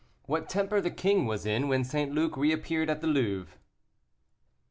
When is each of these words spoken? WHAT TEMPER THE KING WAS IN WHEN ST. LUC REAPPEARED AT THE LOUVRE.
WHAT 0.23 0.49
TEMPER 0.49 0.81
THE 0.81 0.89
KING 0.89 1.27
WAS 1.27 1.45
IN 1.45 1.67
WHEN 1.67 1.83
ST. 1.83 2.11
LUC 2.11 2.35
REAPPEARED 2.35 2.89
AT 2.89 3.01
THE 3.01 3.07
LOUVRE. 3.07 3.51